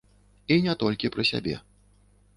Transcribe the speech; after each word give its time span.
І 0.55 0.57
не 0.67 0.75
толькі 0.85 1.13
пра 1.17 1.27
сябе. 1.33 1.55